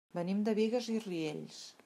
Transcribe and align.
Venim 0.19 0.39
de 0.47 0.55
Bigues 0.59 0.89
i 0.95 0.97
Riells. 1.05 1.63